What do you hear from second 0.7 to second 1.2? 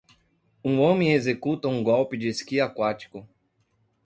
homem